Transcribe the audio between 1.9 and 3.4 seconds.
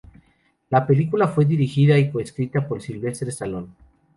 y co-escrita por Sylvester